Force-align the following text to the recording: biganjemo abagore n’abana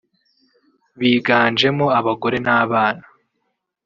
biganjemo 0.99 1.85
abagore 1.99 2.37
n’abana 2.45 3.03